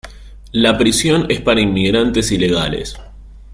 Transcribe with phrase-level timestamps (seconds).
[0.53, 2.95] La prisión es para inmigrantes ilegales.